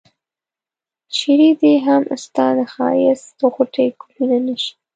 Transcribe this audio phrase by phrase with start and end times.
[1.17, 4.71] چرې دي هم ستا د ښایست غوټۍ ګلونه نه شي.